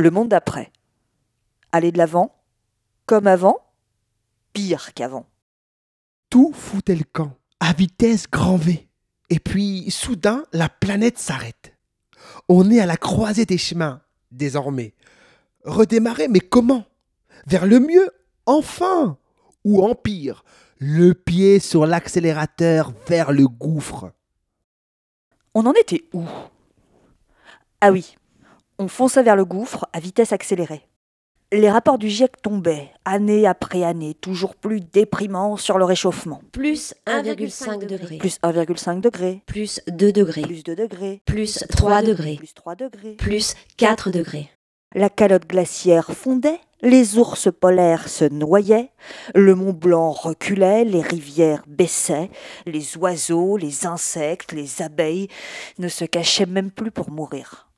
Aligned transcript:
Le 0.00 0.10
monde 0.10 0.30
d'après. 0.30 0.72
Aller 1.72 1.92
de 1.92 1.98
l'avant, 1.98 2.34
comme 3.04 3.26
avant, 3.26 3.58
pire 4.54 4.94
qu'avant. 4.94 5.26
Tout 6.30 6.54
foutait 6.54 6.94
le 6.94 7.04
camp, 7.04 7.36
à 7.60 7.74
vitesse 7.74 8.24
grand 8.26 8.56
V. 8.56 8.88
Et 9.28 9.38
puis, 9.38 9.90
soudain, 9.90 10.46
la 10.54 10.70
planète 10.70 11.18
s'arrête. 11.18 11.76
On 12.48 12.70
est 12.70 12.80
à 12.80 12.86
la 12.86 12.96
croisée 12.96 13.44
des 13.44 13.58
chemins, 13.58 14.00
désormais. 14.30 14.94
Redémarrer, 15.64 16.28
mais 16.28 16.40
comment? 16.40 16.86
Vers 17.46 17.66
le 17.66 17.78
mieux, 17.78 18.10
enfin 18.46 19.18
Ou 19.66 19.82
en 19.82 19.94
pire, 19.94 20.44
le 20.78 21.12
pied 21.12 21.58
sur 21.58 21.84
l'accélérateur 21.84 22.94
vers 23.06 23.32
le 23.32 23.46
gouffre. 23.46 24.14
On 25.52 25.66
en 25.66 25.74
était 25.74 26.08
où? 26.14 26.24
Ah 27.82 27.92
oui, 27.92 28.16
on 28.80 28.88
fonçait 28.88 29.22
vers 29.22 29.36
le 29.36 29.44
gouffre 29.44 29.86
à 29.92 30.00
vitesse 30.00 30.32
accélérée. 30.32 30.80
Les 31.52 31.70
rapports 31.70 31.98
du 31.98 32.08
GIEC 32.08 32.40
tombaient, 32.40 32.90
année 33.04 33.46
après 33.46 33.84
année, 33.84 34.14
toujours 34.14 34.54
plus 34.54 34.80
déprimants 34.80 35.58
sur 35.58 35.76
le 35.76 35.84
réchauffement. 35.84 36.40
Plus 36.52 36.94
1,5 37.06 37.86
degré. 37.86 38.16
Plus 38.16 38.38
1,5 38.42 39.00
degré. 39.00 39.42
Plus 39.44 39.82
2 39.88 40.12
degrés. 40.12 40.42
Plus 40.42 40.64
2 40.64 40.76
degrés. 40.76 41.20
Plus 41.26 41.62
3 41.68 42.02
degrés. 42.02 42.36
Plus 42.36 42.54
3 42.54 42.74
degrés. 42.76 43.14
Plus 43.16 43.54
4 43.76 44.10
degrés. 44.10 44.48
La 44.94 45.10
calotte 45.10 45.46
glaciaire 45.46 46.10
fondait, 46.12 46.60
les 46.80 47.18
ours 47.18 47.48
polaires 47.52 48.08
se 48.08 48.24
noyaient, 48.24 48.90
le 49.34 49.54
Mont 49.54 49.74
Blanc 49.74 50.10
reculait, 50.10 50.84
les 50.84 51.02
rivières 51.02 51.64
baissaient, 51.66 52.30
les 52.64 52.96
oiseaux, 52.96 53.56
les 53.56 53.86
insectes, 53.86 54.52
les 54.52 54.80
abeilles 54.82 55.28
ne 55.78 55.88
se 55.88 56.04
cachaient 56.06 56.46
même 56.46 56.70
plus 56.70 56.90
pour 56.90 57.10
mourir. 57.10 57.69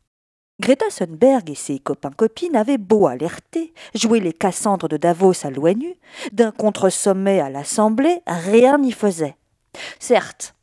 Greta 0.62 0.86
Thunberg 0.96 1.50
et 1.50 1.56
ses 1.56 1.80
copains-copines 1.80 2.54
avaient 2.54 2.78
beau 2.78 3.08
alerter, 3.08 3.74
jouer 3.96 4.20
les 4.20 4.32
Cassandres 4.32 4.86
de 4.86 4.96
Davos 4.96 5.44
à 5.44 5.50
l'ONU, 5.50 5.96
d'un 6.30 6.52
contre-sommet 6.52 7.40
à 7.40 7.50
l'Assemblée, 7.50 8.20
rien 8.28 8.78
n'y 8.78 8.92
faisait. 8.92 9.34
Certes, 9.98 10.54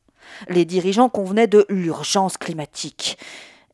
les 0.47 0.64
dirigeants 0.64 1.09
convenaient 1.09 1.47
de 1.47 1.66
l'urgence 1.67 2.38
climatique, 2.38 3.17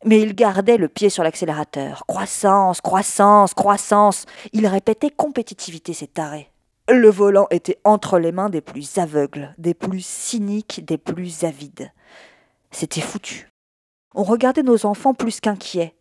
mais 0.03 0.19
ils 0.19 0.33
gardaient 0.33 0.77
le 0.77 0.87
pied 0.87 1.11
sur 1.11 1.21
l'accélérateur. 1.21 2.05
Croissance, 2.07 2.81
croissance, 2.81 3.53
croissance. 3.53 4.25
Ils 4.51 4.65
répétaient 4.65 5.11
compétitivité, 5.11 5.93
c'est 5.93 6.15
taré. 6.15 6.49
Le 6.89 7.11
volant 7.11 7.45
était 7.51 7.77
entre 7.83 8.17
les 8.17 8.31
mains 8.31 8.49
des 8.49 8.61
plus 8.61 8.97
aveugles, 8.97 9.53
des 9.59 9.75
plus 9.75 10.03
cyniques, 10.03 10.83
des 10.85 10.97
plus 10.97 11.43
avides. 11.43 11.91
C'était 12.71 13.01
foutu. 13.01 13.47
On 14.15 14.23
regardait 14.23 14.63
nos 14.63 14.87
enfants 14.87 15.13
plus 15.13 15.39
qu'inquiets, 15.39 15.93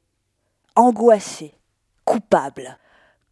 angoissés, 0.76 1.54
coupables. 2.04 2.78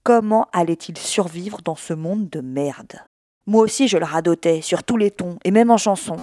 Comment 0.05 0.49
allaient-ils 0.53 0.99
survivre 0.99 1.61
dans 1.65 1.75
ce 1.75 1.93
monde 1.93 2.29
de 2.29 2.41
merde? 2.41 3.01
Moi 3.47 3.63
aussi 3.63 3.89
je 3.89 3.99
le 3.99 4.05
radotais, 4.05 4.61
sur 4.61 4.85
tous 4.85 4.97
les 4.97 5.11
tons, 5.11 5.39
et 5.45 5.51
même 5.51 5.71
en 5.71 5.77
chanson. 5.77 6.17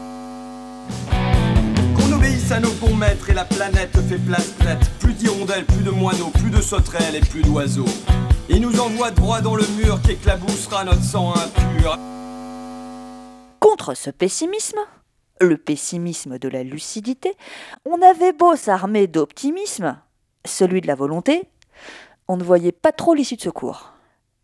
Qu'on 1.95 2.13
obéisse 2.13 2.51
à 2.51 2.59
nos 2.59 2.71
bons 2.71 2.95
maîtres 2.95 3.29
et 3.29 3.33
la 3.33 3.45
planète 3.45 3.97
fait 4.07 4.17
place 4.17 4.53
nette. 4.59 4.89
Plus 4.99 5.13
d'hirondelles, 5.13 5.65
plus 5.65 5.83
de 5.83 5.91
moineaux, 5.91 6.29
plus 6.29 6.49
de 6.49 6.61
sauterelles 6.61 7.15
et 7.15 7.21
plus 7.21 7.41
d'oiseaux. 7.41 7.85
Ils 8.49 8.61
nous 8.61 8.79
envoient 8.79 9.11
droit 9.11 9.41
dans 9.41 9.55
le 9.55 9.67
mur 9.77 10.01
qui 10.01 10.11
éclaboussera 10.11 10.85
notre 10.85 11.03
sang 11.03 11.33
impur. 11.33 11.97
Contre 13.59 13.93
ce 13.93 14.09
pessimisme, 14.09 14.79
le 15.41 15.57
pessimisme 15.57 16.39
de 16.39 16.47
la 16.47 16.63
lucidité, 16.63 17.33
on 17.85 18.01
avait 18.01 18.33
beau 18.33 18.55
s'armer 18.55 19.07
d'optimisme, 19.07 19.97
celui 20.45 20.81
de 20.81 20.87
la 20.87 20.95
volonté, 20.95 21.43
on 22.27 22.37
ne 22.37 22.43
voyait 22.43 22.71
pas 22.71 22.91
trop 22.91 23.13
l'issue 23.13 23.35
de 23.35 23.41
secours. 23.41 23.93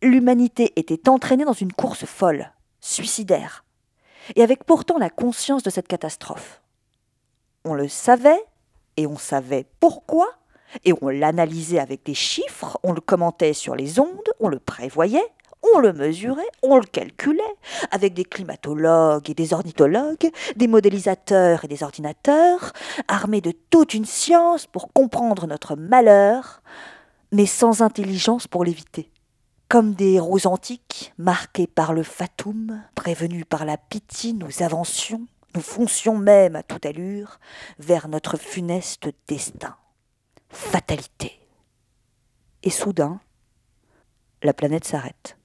L'humanité 0.02 0.74
était 0.76 1.10
entraînée 1.10 1.46
dans 1.46 1.54
une 1.54 1.74
course 1.74 2.06
folle, 2.06 2.52
suicidaire, 2.82 3.64
et 4.36 4.44
avec 4.44 4.64
pourtant 4.64 4.98
la 4.98 5.10
conscience 5.10 5.64
de 5.64 5.70
cette 5.70 5.88
catastrophe. 5.88 6.62
On 7.64 7.74
le 7.74 7.88
savait, 7.88 8.44
et 8.98 9.08
on 9.08 9.18
savait 9.18 9.66
pourquoi, 9.80 10.28
et 10.84 10.94
on 11.02 11.10
l'analysait 11.10 11.80
avec 11.80 12.04
des 12.06 12.14
chiffres, 12.14 12.80
on 12.84 12.94
le 12.94 13.02
commentait 13.02 13.54
sur 13.54 13.76
les 13.76 14.00
ondes, 14.00 14.34
on 14.40 14.48
le 14.48 14.60
prévoyait, 14.60 15.28
on 15.74 15.80
le 15.80 15.94
mesurait, 15.94 16.50
on 16.62 16.78
le 16.78 16.84
calculait, 16.84 17.44
avec 17.92 18.14
des 18.14 18.26
climatologues 18.26 19.30
et 19.30 19.34
des 19.34 19.54
ornithologues, 19.54 20.30
des 20.56 20.68
modélisateurs 20.68 21.64
et 21.66 21.68
des 21.68 21.84
ordinateurs, 21.84 22.74
armés 23.08 23.42
de 23.42 23.54
toute 23.70 23.94
une 23.94 24.06
science 24.06 24.66
pour 24.66 24.92
comprendre 24.94 25.48
notre 25.48 25.76
malheur, 25.76 26.62
mais 27.32 27.46
sans 27.46 27.82
intelligence 27.82 28.48
pour 28.48 28.64
l'éviter. 28.64 29.10
Comme 29.68 29.94
des 29.94 30.14
héros 30.14 30.46
antiques, 30.46 31.14
marqués 31.18 31.68
par 31.68 31.94
le 31.94 32.04
fatum, 32.04 32.82
prévenus 32.94 33.46
par 33.50 33.66
la 33.66 33.78
pitié, 33.78 34.34
nous 34.34 34.62
avancions, 34.62 35.26
nous 35.56 35.62
foncions 35.62 36.18
même 36.18 36.56
à 36.56 36.64
toute 36.64 36.86
allure 36.86 37.40
vers 37.80 38.08
notre 38.08 38.38
funeste 38.38 39.10
destin. 39.28 39.76
Fatalité. 40.50 41.40
Et 42.62 42.70
soudain, 42.70 43.20
la 44.44 44.54
planète 44.54 44.86
s'arrête. 44.86 45.38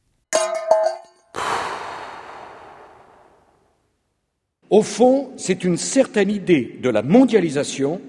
Au 4.71 4.83
fond, 4.83 5.31
c'est 5.37 5.65
une 5.65 5.77
certaine 5.77 6.31
idée 6.31 6.79
de 6.81 6.89
la 6.89 7.03
mondialisation 7.03 8.01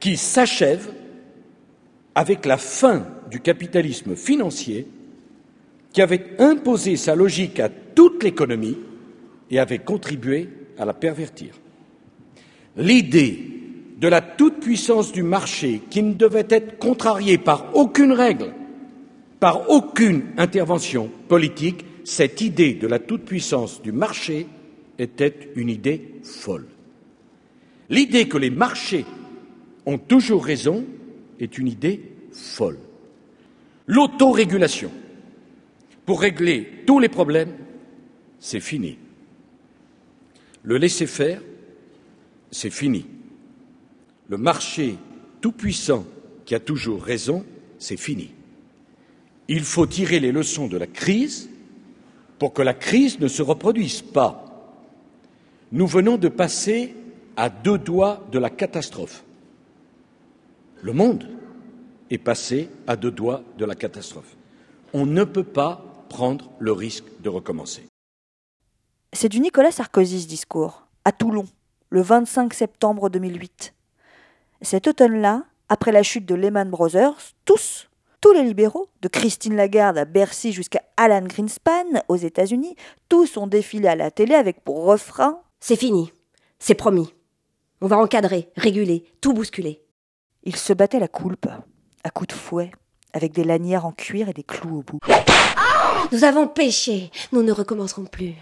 qui 0.00 0.16
s'achève 0.16 0.90
avec 2.14 2.46
la 2.46 2.56
fin 2.56 3.06
du 3.30 3.40
capitalisme 3.40 4.16
financier 4.16 4.86
qui 5.92 6.00
avait 6.00 6.24
imposé 6.38 6.96
sa 6.96 7.14
logique 7.14 7.60
à 7.60 7.68
toute 7.68 8.22
l'économie 8.22 8.78
et 9.50 9.58
avait 9.58 9.78
contribué 9.78 10.48
à 10.78 10.86
la 10.86 10.94
pervertir. 10.94 11.54
L'idée 12.76 13.38
de 13.98 14.08
la 14.08 14.20
toute-puissance 14.20 15.12
du 15.12 15.22
marché 15.22 15.82
qui 15.90 16.02
ne 16.02 16.14
devait 16.14 16.46
être 16.48 16.78
contrariée 16.78 17.36
par 17.36 17.74
aucune 17.74 18.12
règle, 18.12 18.54
par 19.40 19.68
aucune 19.68 20.22
intervention 20.38 21.10
politique, 21.28 21.84
cette 22.04 22.40
idée 22.40 22.74
de 22.74 22.86
la 22.86 22.98
toute-puissance 22.98 23.82
du 23.82 23.92
marché 23.92 24.46
était 24.98 25.50
une 25.54 25.68
idée 25.68 26.14
folle. 26.22 26.66
L'idée 27.88 28.28
que 28.28 28.38
les 28.38 28.50
marchés 28.50 29.04
ont 29.86 29.98
toujours 29.98 30.44
raison 30.44 30.84
est 31.40 31.56
une 31.58 31.68
idée 31.68 32.02
folle. 32.32 32.78
L'autorégulation, 33.86 34.90
pour 36.04 36.20
régler 36.20 36.82
tous 36.86 36.98
les 36.98 37.08
problèmes, 37.08 37.54
c'est 38.38 38.60
fini. 38.60 38.98
Le 40.62 40.76
laisser-faire, 40.76 41.40
c'est 42.50 42.70
fini. 42.70 43.06
Le 44.28 44.36
marché 44.36 44.96
tout-puissant 45.40 46.04
qui 46.44 46.54
a 46.54 46.60
toujours 46.60 47.02
raison, 47.02 47.44
c'est 47.78 47.96
fini. 47.96 48.30
Il 49.48 49.64
faut 49.64 49.86
tirer 49.86 50.20
les 50.20 50.32
leçons 50.32 50.66
de 50.66 50.76
la 50.76 50.86
crise 50.86 51.48
pour 52.38 52.52
que 52.52 52.62
la 52.62 52.74
crise 52.74 53.18
ne 53.20 53.28
se 53.28 53.42
reproduise 53.42 54.02
pas. 54.02 54.47
Nous 55.70 55.86
venons 55.86 56.16
de 56.16 56.28
passer 56.28 56.94
à 57.36 57.50
deux 57.50 57.76
doigts 57.76 58.24
de 58.32 58.38
la 58.38 58.48
catastrophe. 58.48 59.22
Le 60.80 60.94
monde 60.94 61.28
est 62.10 62.16
passé 62.16 62.70
à 62.86 62.96
deux 62.96 63.10
doigts 63.10 63.42
de 63.58 63.66
la 63.66 63.74
catastrophe. 63.74 64.34
On 64.94 65.04
ne 65.04 65.24
peut 65.24 65.44
pas 65.44 65.84
prendre 66.08 66.50
le 66.58 66.72
risque 66.72 67.04
de 67.20 67.28
recommencer. 67.28 67.86
C'est 69.12 69.28
du 69.28 69.40
Nicolas 69.40 69.70
Sarkozy 69.70 70.22
ce 70.22 70.26
discours, 70.26 70.86
à 71.04 71.12
Toulon, 71.12 71.46
le 71.90 72.00
25 72.00 72.54
septembre 72.54 73.10
2008. 73.10 73.74
Cet 74.62 74.88
automne-là, 74.88 75.44
après 75.68 75.92
la 75.92 76.02
chute 76.02 76.24
de 76.24 76.34
Lehman 76.34 76.70
Brothers, 76.70 77.34
tous, 77.44 77.90
tous 78.22 78.32
les 78.32 78.42
libéraux, 78.42 78.88
de 79.02 79.08
Christine 79.08 79.56
Lagarde 79.56 79.98
à 79.98 80.06
Bercy 80.06 80.52
jusqu'à 80.52 80.82
Alan 80.96 81.26
Greenspan 81.26 82.02
aux 82.08 82.16
États-Unis, 82.16 82.74
tous 83.10 83.36
ont 83.36 83.46
défilé 83.46 83.88
à 83.88 83.96
la 83.96 84.10
télé 84.10 84.34
avec 84.34 84.64
pour 84.64 84.84
refrain 84.84 85.42
C'est 85.60 85.76
fini. 85.76 86.12
C'est 86.58 86.74
promis. 86.74 87.14
On 87.80 87.86
va 87.86 87.98
encadrer, 87.98 88.50
réguler, 88.56 89.04
tout 89.20 89.32
bousculer. 89.32 89.82
Ils 90.42 90.56
se 90.56 90.72
battaient 90.72 90.98
la 90.98 91.08
coulpe, 91.08 91.48
à 92.04 92.10
coups 92.10 92.28
de 92.28 92.32
fouet, 92.32 92.70
avec 93.12 93.32
des 93.32 93.44
lanières 93.44 93.86
en 93.86 93.92
cuir 93.92 94.28
et 94.28 94.32
des 94.32 94.42
clous 94.42 94.78
au 94.78 94.82
bout. 94.82 95.00
Nous 96.12 96.24
avons 96.24 96.48
péché. 96.48 97.10
Nous 97.32 97.42
ne 97.42 97.52
recommencerons 97.52 98.06
plus. 98.06 98.34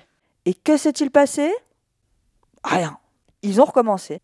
Et 0.45 0.55
que 0.55 0.77
s'est-il 0.77 1.11
passé? 1.11 1.53
Rien. 2.63 2.99
Ils 3.43 3.61
ont 3.61 3.65
recommencé. 3.65 4.21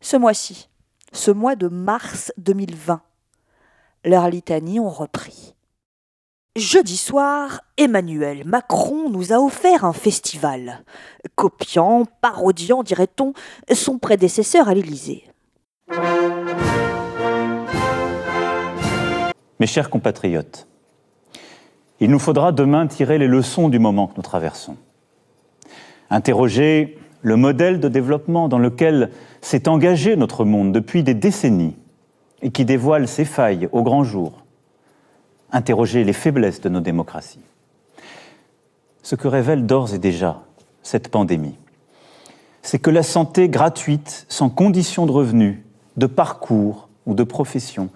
Ce 0.00 0.16
mois-ci, 0.16 0.68
ce 1.12 1.30
mois 1.30 1.54
de 1.54 1.68
mars 1.68 2.32
2020, 2.38 3.02
leurs 4.04 4.28
litanies 4.28 4.80
ont 4.80 4.90
repris. 4.90 5.54
Jeudi 6.62 6.96
soir, 6.96 7.62
Emmanuel 7.76 8.44
Macron 8.46 9.10
nous 9.10 9.32
a 9.32 9.38
offert 9.38 9.84
un 9.84 9.92
festival, 9.92 10.84
copiant, 11.34 12.04
parodiant, 12.20 12.84
dirait-on, 12.84 13.32
son 13.74 13.98
prédécesseur 13.98 14.68
à 14.68 14.74
l'Élysée. 14.74 15.24
Mes 19.58 19.66
chers 19.66 19.90
compatriotes, 19.90 20.68
il 21.98 22.12
nous 22.12 22.20
faudra 22.20 22.52
demain 22.52 22.86
tirer 22.86 23.18
les 23.18 23.26
leçons 23.26 23.68
du 23.68 23.80
moment 23.80 24.06
que 24.06 24.14
nous 24.16 24.22
traversons. 24.22 24.76
Interroger 26.10 26.96
le 27.22 27.34
modèle 27.34 27.80
de 27.80 27.88
développement 27.88 28.46
dans 28.48 28.60
lequel 28.60 29.10
s'est 29.40 29.66
engagé 29.66 30.14
notre 30.14 30.44
monde 30.44 30.70
depuis 30.70 31.02
des 31.02 31.14
décennies 31.14 31.74
et 32.40 32.52
qui 32.52 32.64
dévoile 32.64 33.08
ses 33.08 33.24
failles 33.24 33.68
au 33.72 33.82
grand 33.82 34.04
jour. 34.04 34.41
Interroger 35.52 36.02
les 36.02 36.12
faiblesses 36.14 36.60
de 36.60 36.68
nos 36.68 36.80
démocraties. 36.80 37.44
Ce 39.02 39.14
que 39.14 39.28
révèle 39.28 39.66
d'ores 39.66 39.94
et 39.94 39.98
déjà 39.98 40.42
cette 40.82 41.08
pandémie, 41.08 41.56
c'est 42.62 42.78
que 42.78 42.90
la 42.90 43.02
santé 43.02 43.48
gratuite, 43.48 44.24
sans 44.28 44.48
condition 44.48 45.04
de 45.04 45.12
revenus, 45.12 45.58
de 45.96 46.06
parcours 46.06 46.88
ou 47.06 47.14
de 47.14 47.24
profession, 47.24 47.90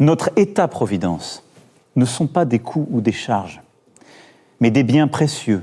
notre 0.00 0.30
État-providence, 0.36 1.44
ne 1.94 2.04
sont 2.04 2.26
pas 2.26 2.44
des 2.44 2.58
coûts 2.58 2.88
ou 2.90 3.00
des 3.00 3.12
charges, 3.12 3.62
mais 4.58 4.70
des 4.70 4.82
biens 4.82 5.06
précieux, 5.06 5.62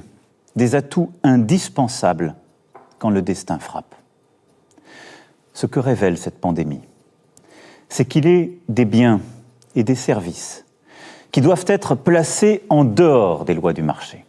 des 0.55 0.75
atouts 0.75 1.11
indispensables 1.23 2.35
quand 2.99 3.09
le 3.09 3.21
destin 3.21 3.59
frappe. 3.59 3.95
Ce 5.53 5.65
que 5.65 5.79
révèle 5.79 6.17
cette 6.17 6.39
pandémie, 6.39 6.81
c'est 7.89 8.05
qu'il 8.05 8.27
est 8.27 8.57
des 8.69 8.85
biens 8.85 9.19
et 9.75 9.83
des 9.83 9.95
services 9.95 10.63
qui 11.31 11.41
doivent 11.41 11.65
être 11.67 11.95
placés 11.95 12.63
en 12.69 12.83
dehors 12.83 13.45
des 13.45 13.53
lois 13.53 13.73
du 13.73 13.83
marché. 13.83 14.25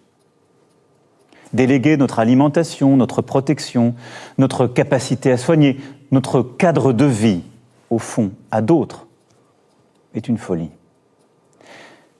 Déléguer 1.53 1.97
notre 1.97 2.19
alimentation, 2.19 2.97
notre 2.97 3.21
protection, 3.21 3.95
notre 4.39 4.67
capacité 4.67 5.31
à 5.33 5.37
soigner, 5.37 5.79
notre 6.11 6.43
cadre 6.43 6.93
de 6.93 7.05
vie, 7.05 7.43
au 7.91 7.99
fond, 7.99 8.31
à 8.51 8.63
d'autres, 8.63 9.07
est 10.15 10.29
une 10.29 10.39
folie. 10.39 10.71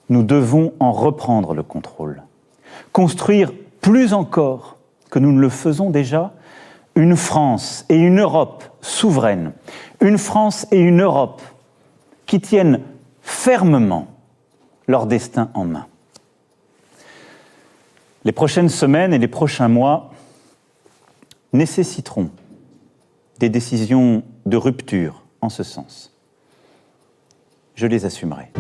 Nous 0.09 0.23
devons 0.23 0.75
en 0.81 0.93
reprendre 0.93 1.55
le 1.55 1.63
contrôle, 1.63 2.23
construire 2.93 3.53
plus 3.81 4.13
encore 4.13 4.77
que 5.11 5.19
nous 5.19 5.33
ne 5.33 5.41
le 5.41 5.49
faisons 5.49 5.91
déjà 5.91 6.33
une 6.95 7.17
France 7.17 7.87
et 7.89 7.97
une 7.97 8.21
Europe 8.21 8.65
souveraines, 8.83 9.53
une 10.01 10.19
France 10.19 10.67
et 10.71 10.79
une 10.79 11.01
Europe 11.01 11.41
qui 12.27 12.41
tiennent 12.41 12.81
fermement 13.23 14.12
leur 14.87 15.07
destin 15.07 15.51
en 15.55 15.65
main. 15.65 15.87
Les 18.25 18.33
prochaines 18.33 18.69
semaines 18.69 19.13
et 19.13 19.19
les 19.19 19.29
prochains 19.29 19.69
mois 19.69 20.13
nécessiteront 21.53 22.31
des 23.39 23.49
décisions 23.49 24.23
de 24.47 24.57
rupture 24.57 25.25
en 25.41 25.49
ce 25.49 25.63
sens. 25.63 26.13
Je 27.75 27.87
les 27.87 28.05
assumerai. 28.05 28.53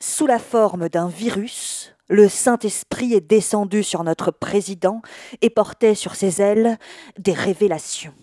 Sous 0.00 0.26
la 0.26 0.38
forme 0.38 0.88
d'un 0.88 1.08
virus, 1.08 1.94
le 2.08 2.28
Saint-Esprit 2.28 3.14
est 3.14 3.20
descendu 3.20 3.82
sur 3.82 4.04
notre 4.04 4.30
président 4.30 5.02
et 5.40 5.50
portait 5.50 5.94
sur 5.94 6.14
ses 6.14 6.40
ailes 6.40 6.78
des 7.18 7.32
révélations. 7.32 8.14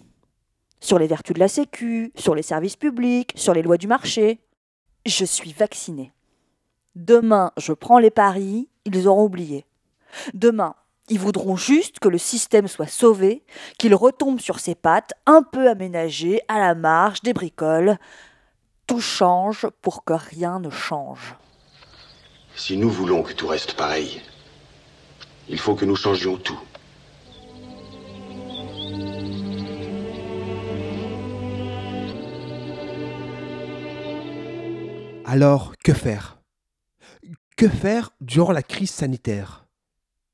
Sur 0.79 0.99
les 0.99 1.07
vertus 1.07 1.33
de 1.33 1.39
la 1.39 1.47
Sécu, 1.47 2.11
sur 2.15 2.35
les 2.35 2.41
services 2.41 2.75
publics, 2.75 3.31
sur 3.35 3.53
les 3.53 3.61
lois 3.61 3.77
du 3.77 3.87
marché. 3.87 4.39
Je 5.05 5.25
suis 5.25 5.51
vacciné. 5.51 6.13
Demain, 6.95 7.51
je 7.57 7.73
prends 7.73 7.99
les 7.99 8.11
paris, 8.11 8.69
ils 8.85 9.07
auront 9.07 9.25
oublié. 9.25 9.65
Demain, 10.33 10.75
ils 11.09 11.19
voudront 11.19 11.57
juste 11.57 11.99
que 11.99 12.07
le 12.07 12.17
système 12.17 12.69
soit 12.69 12.87
sauvé, 12.87 13.43
qu'il 13.77 13.95
retombe 13.95 14.39
sur 14.39 14.59
ses 14.59 14.75
pattes, 14.75 15.13
un 15.25 15.43
peu 15.43 15.69
aménagé, 15.69 16.41
à 16.47 16.59
la 16.59 16.75
marge, 16.75 17.21
des 17.21 17.33
bricoles. 17.33 17.97
Tout 18.87 19.01
change 19.01 19.67
pour 19.81 20.05
que 20.05 20.13
rien 20.13 20.59
ne 20.59 20.69
change. 20.69 21.35
Si 22.55 22.77
nous 22.77 22.89
voulons 22.89 23.23
que 23.23 23.33
tout 23.33 23.47
reste 23.47 23.73
pareil, 23.73 24.21
il 25.49 25.59
faut 25.59 25.75
que 25.75 25.85
nous 25.85 25.97
changions 25.97 26.37
tout. 26.37 26.59
Alors, 35.25 35.73
que 35.77 35.93
faire? 35.93 36.41
Que 37.55 37.69
faire 37.69 38.11
durant 38.19 38.51
la 38.51 38.63
crise 38.63 38.91
sanitaire? 38.91 39.65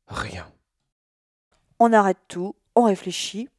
Rien. 0.08 0.48
On 1.80 1.94
arrête 1.94 2.18
tout, 2.28 2.56
on 2.76 2.86
réfléchit, 2.86 3.50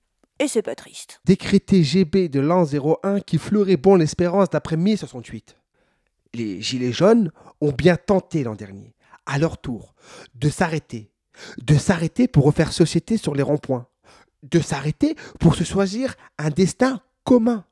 et 0.40 0.48
c'est 0.48 0.62
pas 0.62 0.74
triste. 0.74 1.20
Décréter 1.24 1.84
GB 1.84 2.28
de 2.28 2.40
l'an 2.40 2.64
01 2.64 3.20
qui 3.20 3.38
fleurait 3.38 3.76
bon 3.76 3.94
l'espérance 3.94 4.50
d'après 4.50 4.76
1068. 4.76 5.56
Les 6.34 6.60
Gilets 6.60 6.92
jaunes 6.92 7.30
ont 7.60 7.72
bien 7.72 7.96
tenté 7.96 8.42
l'an 8.42 8.54
dernier, 8.54 8.94
à 9.26 9.38
leur 9.38 9.58
tour, 9.58 9.94
de 10.34 10.48
s'arrêter. 10.48 11.12
De 11.62 11.76
s'arrêter 11.76 12.26
pour 12.26 12.44
refaire 12.44 12.72
société 12.72 13.16
sur 13.16 13.34
les 13.34 13.42
ronds-points. 13.42 13.86
De 14.42 14.60
s'arrêter 14.60 15.14
pour 15.38 15.54
se 15.54 15.64
choisir 15.64 16.16
un 16.38 16.50
destin 16.50 17.00
commun. 17.24 17.64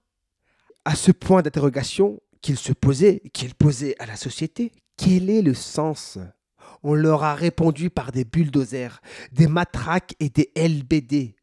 À 0.84 0.94
ce 0.94 1.10
point 1.10 1.42
d'interrogation 1.42 2.20
qu'ils 2.40 2.58
se 2.58 2.72
posaient, 2.72 3.22
qu'ils 3.32 3.54
posaient 3.54 3.96
à 3.98 4.06
la 4.06 4.16
société, 4.16 4.72
quel 4.96 5.30
est 5.30 5.42
le 5.42 5.54
sens? 5.54 6.18
On 6.82 6.94
leur 6.94 7.24
a 7.24 7.34
répondu 7.34 7.90
par 7.90 8.12
des 8.12 8.24
bulldozers, 8.24 9.00
des 9.32 9.48
matraques 9.48 10.14
et 10.20 10.28
des 10.28 10.52
LBD. 10.56 11.34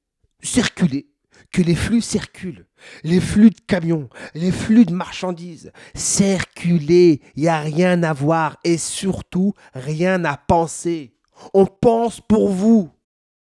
Circuler, 0.41 1.07
que 1.51 1.61
les 1.61 1.75
flux 1.75 2.01
circulent, 2.01 2.67
les 3.03 3.19
flux 3.19 3.49
de 3.49 3.59
camions, 3.67 4.09
les 4.33 4.51
flux 4.51 4.85
de 4.85 4.93
marchandises, 4.93 5.71
circuler, 5.93 7.21
il 7.35 7.43
n'y 7.43 7.47
a 7.47 7.59
rien 7.59 8.03
à 8.03 8.13
voir 8.13 8.57
et 8.63 8.77
surtout 8.77 9.53
rien 9.73 10.23
à 10.25 10.37
penser. 10.37 11.15
On 11.53 11.65
pense 11.65 12.21
pour 12.21 12.49
vous. 12.49 12.91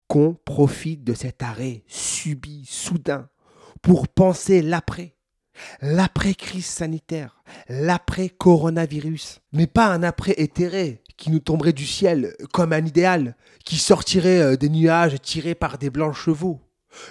Qu'on 0.07 0.33
profite 0.33 1.05
de 1.05 1.13
cet 1.13 1.41
arrêt 1.41 1.83
subi, 1.87 2.65
soudain, 2.65 3.29
pour 3.81 4.09
penser 4.09 4.61
l'après. 4.61 5.15
L'après-crise 5.81 6.65
sanitaire, 6.65 7.43
l'après-coronavirus, 7.69 9.41
mais 9.53 9.67
pas 9.67 9.87
un 9.87 10.03
après 10.03 10.33
éthéré 10.37 11.01
qui 11.17 11.29
nous 11.31 11.39
tomberait 11.39 11.73
du 11.73 11.85
ciel 11.85 12.35
comme 12.51 12.73
un 12.73 12.85
idéal, 12.85 13.35
qui 13.63 13.77
sortirait 13.77 14.41
euh, 14.41 14.55
des 14.55 14.69
nuages 14.69 15.21
tirés 15.21 15.55
par 15.55 15.77
des 15.77 15.89
blancs 15.89 16.15
chevaux. 16.15 16.59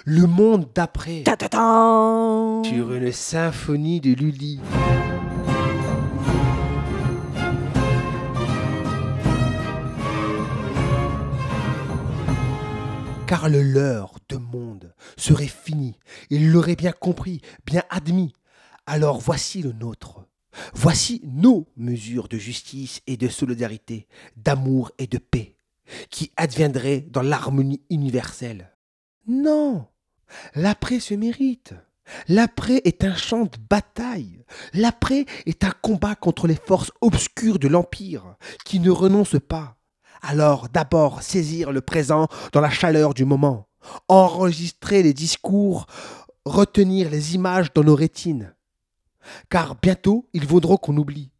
Le 0.05 0.27
monde 0.27 0.67
d'après. 0.75 1.23
Sur 2.63 2.93
une 2.93 3.11
symphonie 3.11 4.01
de 4.01 4.13
Lully. 4.13 4.59
Car 13.31 13.47
le 13.47 13.61
leur 13.61 14.15
de 14.27 14.35
monde 14.35 14.93
serait 15.15 15.47
fini. 15.47 15.97
Il 16.29 16.51
l'aurait 16.51 16.75
bien 16.75 16.91
compris, 16.91 17.39
bien 17.65 17.81
admis. 17.89 18.33
Alors 18.85 19.21
voici 19.21 19.61
le 19.61 19.71
nôtre. 19.71 20.25
Voici 20.73 21.21
nos 21.23 21.65
mesures 21.77 22.27
de 22.27 22.37
justice 22.37 22.99
et 23.07 23.15
de 23.15 23.29
solidarité, 23.29 24.09
d'amour 24.35 24.91
et 24.97 25.07
de 25.07 25.17
paix, 25.17 25.55
qui 26.09 26.33
adviendraient 26.35 26.99
dans 27.09 27.21
l'harmonie 27.21 27.81
universelle. 27.89 28.75
Non, 29.27 29.87
l'après 30.53 30.99
se 30.99 31.13
mérite. 31.13 31.73
L'après 32.27 32.81
est 32.83 33.05
un 33.05 33.15
champ 33.15 33.43
de 33.43 33.57
bataille. 33.69 34.43
L'après 34.73 35.25
est 35.45 35.63
un 35.63 35.71
combat 35.81 36.15
contre 36.15 36.47
les 36.47 36.55
forces 36.55 36.91
obscures 36.99 37.59
de 37.59 37.69
l'Empire, 37.69 38.35
qui 38.65 38.81
ne 38.81 38.91
renoncent 38.91 39.39
pas. 39.39 39.77
Alors 40.21 40.69
d'abord 40.69 41.23
saisir 41.23 41.71
le 41.71 41.81
présent 41.81 42.27
dans 42.53 42.61
la 42.61 42.69
chaleur 42.69 43.13
du 43.13 43.25
moment, 43.25 43.67
enregistrer 44.07 45.03
les 45.03 45.13
discours, 45.13 45.87
retenir 46.45 47.09
les 47.09 47.35
images 47.35 47.73
dans 47.73 47.83
nos 47.83 47.95
rétines. 47.95 48.53
Car 49.49 49.75
bientôt 49.81 50.27
il 50.33 50.45
vaudra 50.45 50.77
qu'on 50.77 50.97
oublie. 50.97 51.31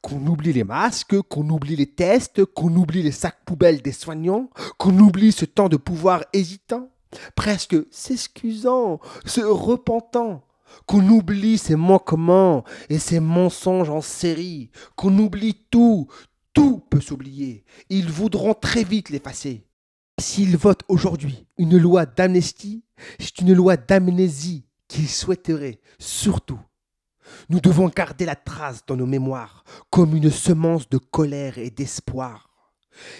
Qu'on 0.00 0.26
oublie 0.26 0.52
les 0.52 0.64
masques, 0.64 1.20
qu'on 1.22 1.48
oublie 1.50 1.76
les 1.76 1.86
tests, 1.86 2.44
qu'on 2.44 2.74
oublie 2.74 3.02
les 3.02 3.12
sacs 3.12 3.44
poubelles 3.44 3.82
des 3.82 3.92
soignants, 3.92 4.48
qu'on 4.78 4.98
oublie 4.98 5.32
ce 5.32 5.44
temps 5.44 5.68
de 5.68 5.76
pouvoir 5.76 6.24
hésitant 6.32 6.90
presque 7.34 7.76
s'excusant, 7.90 9.00
se 9.24 9.40
repentant, 9.40 10.42
qu'on 10.86 11.06
oublie 11.08 11.58
ses 11.58 11.76
manquements 11.76 12.64
et 12.88 12.98
ses 12.98 13.20
mensonges 13.20 13.90
en 13.90 14.00
série, 14.00 14.70
qu'on 14.96 15.16
oublie 15.18 15.54
tout, 15.70 16.08
tout 16.56 16.78
peut 16.90 17.00
s'oublier. 17.00 17.64
Ils 17.90 18.10
voudront 18.10 18.54
très 18.54 18.82
vite 18.82 19.10
l'effacer. 19.10 19.66
S'ils 20.18 20.56
votent 20.56 20.84
aujourd'hui 20.88 21.46
une 21.58 21.76
loi 21.76 22.06
d'amnistie, 22.06 22.82
c'est 23.20 23.40
une 23.42 23.52
loi 23.52 23.76
d'amnésie 23.76 24.64
qu'ils 24.88 25.08
souhaiteraient 25.08 25.80
surtout. 25.98 26.58
Nous 27.50 27.60
devons 27.60 27.88
garder 27.88 28.24
la 28.24 28.36
trace 28.36 28.86
dans 28.86 28.96
nos 28.96 29.04
mémoires 29.04 29.64
comme 29.90 30.16
une 30.16 30.30
semence 30.30 30.88
de 30.88 30.96
colère 30.96 31.58
et 31.58 31.68
d'espoir. 31.68 32.48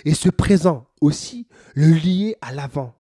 Et 0.07 0.15
ce 0.15 0.31
présent 0.31 0.87
aussi 1.03 1.47
le 1.75 1.93
lier 1.93 2.37
à 2.41 2.55
l'avant, 2.55 2.95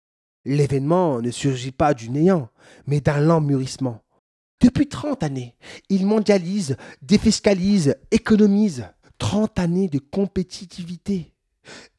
L'événement 0.46 1.22
ne 1.22 1.32
surgit 1.32 1.72
pas 1.72 1.94
du 1.94 2.10
néant, 2.10 2.50
mais 2.86 3.00
d'un 3.00 3.22
lent 3.22 3.40
mûrissement. 3.40 4.04
Depuis 4.60 4.90
30 4.90 5.24
années, 5.24 5.56
ils 5.90 6.06
mondialisent, 6.06 6.76
défiscalisent, 7.02 7.96
économisent. 8.12 8.86
30 9.24 9.58
années 9.58 9.88
de 9.88 10.00
compétitivité, 10.00 11.32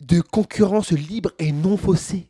de 0.01 0.21
concurrence 0.21 0.91
libre 0.91 1.33
et 1.39 1.53
non 1.53 1.79
faussée. 1.79 2.29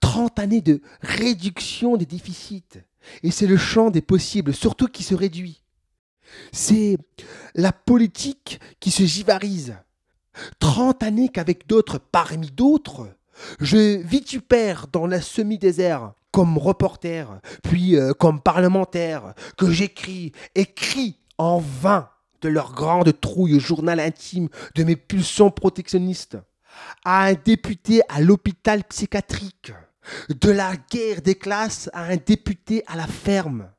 30 0.00 0.40
années 0.40 0.60
de 0.60 0.82
réduction 1.02 1.96
des 1.96 2.04
déficits. 2.04 2.80
Et 3.22 3.30
c'est 3.30 3.46
le 3.46 3.56
champ 3.56 3.90
des 3.90 4.02
possibles, 4.02 4.52
surtout 4.52 4.88
qui 4.88 5.04
se 5.04 5.14
réduit. 5.14 5.62
C'est 6.50 6.98
la 7.54 7.70
politique 7.70 8.58
qui 8.80 8.90
se 8.90 9.04
givarise. 9.04 9.76
30 10.58 11.04
années 11.04 11.28
qu'avec 11.28 11.68
d'autres, 11.68 11.98
parmi 11.98 12.50
d'autres, 12.50 13.06
je 13.60 13.98
vitupère 13.98 14.88
dans 14.88 15.06
la 15.06 15.20
semi-désert 15.20 16.12
comme 16.32 16.58
reporter, 16.58 17.40
puis 17.62 17.94
euh, 17.94 18.12
comme 18.12 18.40
parlementaire, 18.40 19.34
que 19.56 19.70
j'écris, 19.70 20.32
écris 20.56 21.20
en 21.38 21.60
vain 21.60 22.08
de 22.44 22.50
leur 22.50 22.72
grande 22.72 23.18
trouille 23.20 23.54
au 23.54 23.58
journal 23.58 23.98
intime 23.98 24.50
de 24.74 24.84
mes 24.84 24.96
pulsions 24.96 25.50
protectionnistes, 25.50 26.36
à 27.02 27.24
un 27.24 27.32
député 27.32 28.02
à 28.10 28.20
l'hôpital 28.20 28.84
psychiatrique, 28.84 29.72
de 30.28 30.50
la 30.50 30.74
guerre 30.76 31.22
des 31.22 31.36
classes 31.36 31.88
à 31.94 32.04
un 32.04 32.16
député 32.16 32.84
à 32.86 32.96
la 32.96 33.06
ferme, 33.06 33.70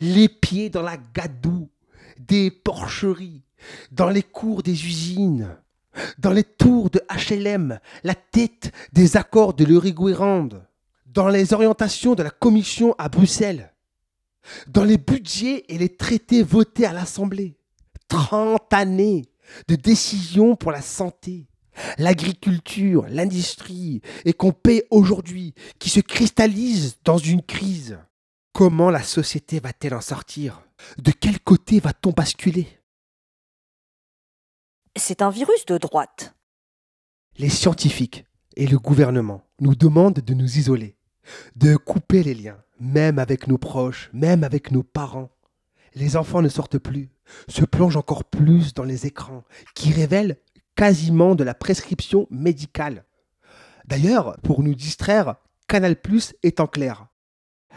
les 0.00 0.28
pieds 0.28 0.68
dans 0.68 0.82
la 0.82 0.96
gadoue 0.96 1.70
des 2.18 2.50
porcheries, 2.50 3.42
dans 3.92 4.08
les 4.08 4.24
cours 4.24 4.64
des 4.64 4.84
usines, 4.84 5.56
dans 6.18 6.32
les 6.32 6.44
tours 6.44 6.90
de 6.90 7.00
HLM, 7.08 7.78
la 8.02 8.16
tête 8.16 8.72
des 8.92 9.16
accords 9.16 9.54
de 9.54 9.64
l'Uruguayrand, 9.64 10.48
dans 11.06 11.28
les 11.28 11.54
orientations 11.54 12.16
de 12.16 12.24
la 12.24 12.30
Commission 12.30 12.96
à 12.98 13.08
Bruxelles, 13.08 13.72
dans 14.66 14.82
les 14.82 14.98
budgets 14.98 15.64
et 15.68 15.78
les 15.78 15.94
traités 15.94 16.42
votés 16.42 16.86
à 16.86 16.92
l'Assemblée. 16.92 17.54
30 18.12 18.72
années 18.72 19.24
de 19.68 19.74
décisions 19.74 20.54
pour 20.54 20.70
la 20.70 20.82
santé, 20.82 21.46
l'agriculture, 21.98 23.06
l'industrie, 23.08 24.02
et 24.24 24.32
qu'on 24.32 24.52
paie 24.52 24.86
aujourd'hui, 24.90 25.54
qui 25.78 25.88
se 25.88 26.00
cristallise 26.00 26.98
dans 27.04 27.18
une 27.18 27.42
crise. 27.42 27.98
Comment 28.52 28.90
la 28.90 29.02
société 29.02 29.60
va-t-elle 29.60 29.94
en 29.94 30.02
sortir? 30.02 30.62
De 30.98 31.10
quel 31.10 31.40
côté 31.40 31.80
va-t-on 31.80 32.10
basculer? 32.10 32.68
C'est 34.96 35.22
un 35.22 35.30
virus 35.30 35.64
de 35.66 35.78
droite. 35.78 36.34
Les 37.38 37.48
scientifiques 37.48 38.26
et 38.56 38.66
le 38.66 38.78
gouvernement 38.78 39.42
nous 39.58 39.74
demandent 39.74 40.20
de 40.20 40.34
nous 40.34 40.58
isoler, 40.58 40.96
de 41.56 41.76
couper 41.76 42.22
les 42.22 42.34
liens, 42.34 42.62
même 42.78 43.18
avec 43.18 43.46
nos 43.48 43.56
proches, 43.56 44.10
même 44.12 44.44
avec 44.44 44.70
nos 44.70 44.82
parents. 44.82 45.30
Les 45.94 46.16
enfants 46.16 46.42
ne 46.42 46.48
sortent 46.48 46.78
plus, 46.78 47.10
se 47.48 47.64
plongent 47.64 47.96
encore 47.96 48.24
plus 48.24 48.74
dans 48.74 48.84
les 48.84 49.06
écrans, 49.06 49.44
qui 49.74 49.92
révèlent 49.92 50.38
quasiment 50.74 51.34
de 51.34 51.44
la 51.44 51.54
prescription 51.54 52.26
médicale. 52.30 53.04
D'ailleurs, 53.86 54.36
pour 54.42 54.62
nous 54.62 54.74
distraire, 54.74 55.36
Canal 55.68 56.00
Plus 56.00 56.34
est 56.42 56.60
en 56.60 56.66
clair. 56.66 57.06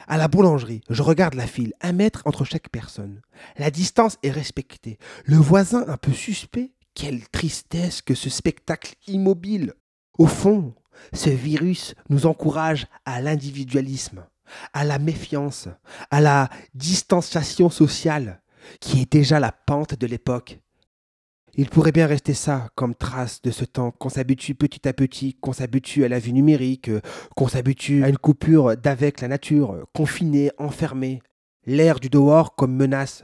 À 0.07 0.17
la 0.17 0.27
boulangerie, 0.27 0.81
je 0.89 1.01
regarde 1.01 1.34
la 1.34 1.48
file, 1.48 1.74
un 1.81 1.93
mètre 1.93 2.22
entre 2.25 2.45
chaque 2.45 2.69
personne. 2.69 3.22
La 3.57 3.72
distance 3.72 4.17
est 4.24 4.31
respectée. 4.31 4.98
Le 5.25 5.38
voisin 5.38 5.86
un 5.88 5.98
peu 5.98 6.12
suspect, 6.12 6.74
quelle 6.93 7.27
tristesse 7.29 8.01
que 8.01 8.15
ce 8.15 8.29
spectacle 8.29 8.95
immobile. 9.07 9.74
Au 10.17 10.27
fond, 10.27 10.74
ce 11.13 11.29
virus 11.29 11.95
nous 12.10 12.25
encourage 12.25 12.88
à 13.05 13.22
l'individualisme, 13.22 14.25
à 14.74 14.84
la 14.84 15.00
méfiance, 15.00 15.68
à 16.12 16.22
la 16.22 16.50
distanciation 16.74 17.70
sociale, 17.70 18.42
qui 18.80 19.02
est 19.02 19.12
déjà 19.12 19.40
la 19.40 19.52
pente 19.52 19.96
de 19.96 20.08
l'époque. 20.08 20.60
Il 21.58 21.70
pourrait 21.70 21.94
bien 21.94 22.06
rester 22.06 22.34
ça 22.34 22.68
comme 22.75 22.96
trace 22.96 23.42
de 23.42 23.50
ce 23.50 23.64
temps, 23.64 23.92
qu'on 23.92 24.10
s'habitue 24.10 24.56
petit 24.56 24.88
à 24.88 24.94
petit, 24.94 25.36
qu'on 25.36 25.54
s'habitue 25.54 26.04
à 26.04 26.10
la 26.10 26.20
vie 26.20 26.34
numérique, 26.34 26.92
qu'on 27.36 27.48
s'habitue 27.48 28.04
à 28.04 28.10
une 28.10 28.18
coupure 28.18 28.75
d'avec 28.75 29.22
la 29.22 29.30
nature, 29.30 29.88
confiné, 29.94 30.52
enfermé, 30.58 31.22
l'air 31.66 32.00
du 32.02 32.10
dehors 32.10 32.56
comme 32.56 32.75
menace, 32.75 33.24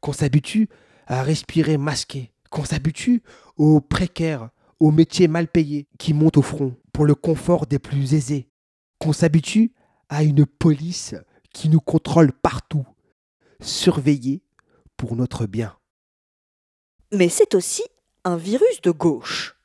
qu'on 0.00 0.12
s'habitue 0.12 0.68
à 1.08 1.22
respirer 1.24 1.76
masqué, 1.76 2.32
qu'on 2.50 2.64
s'habitue 2.64 3.22
aux 3.56 3.80
précaires, 3.80 4.50
aux 4.78 4.92
métiers 4.92 5.28
mal 5.28 5.48
payés 5.48 5.88
qui 5.98 6.14
montent 6.14 6.36
au 6.36 6.42
front 6.42 6.76
pour 6.92 7.04
le 7.04 7.14
confort 7.14 7.66
des 7.66 7.78
plus 7.80 8.14
aisés, 8.14 8.48
qu'on 8.98 9.12
s'habitue 9.12 9.72
à 10.08 10.22
une 10.22 10.46
police 10.46 11.14
qui 11.52 11.68
nous 11.68 11.80
contrôle 11.80 12.32
partout, 12.32 12.86
surveillée 13.60 14.42
pour 14.96 15.16
notre 15.16 15.46
bien. 15.46 15.76
Mais 17.12 17.28
c'est 17.28 17.54
aussi 17.54 17.82
un 18.24 18.36
virus 18.36 18.80
de 18.82 18.90
gauche. 18.90 19.56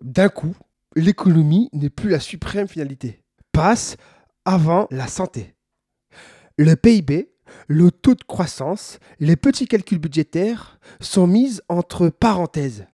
D'un 0.00 0.28
coup, 0.28 0.56
l'économie 0.96 1.68
n'est 1.72 1.90
plus 1.90 2.10
la 2.10 2.20
suprême 2.20 2.68
finalité. 2.68 3.22
Passe 3.52 3.96
avant 4.44 4.86
la 4.90 5.06
santé. 5.06 5.54
Le 6.56 6.74
PIB, 6.74 7.34
le 7.68 7.90
taux 7.90 8.14
de 8.14 8.24
croissance, 8.24 8.98
les 9.20 9.36
petits 9.36 9.66
calculs 9.66 9.98
budgétaires 9.98 10.78
sont 11.00 11.26
mis 11.26 11.60
entre 11.68 12.08
parenthèses. 12.08 12.86